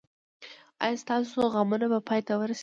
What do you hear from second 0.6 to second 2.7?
ایا ستاسو غمونه به پای ته ورسیږي؟